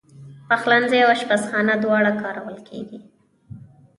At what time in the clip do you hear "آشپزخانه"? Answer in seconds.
1.15-1.73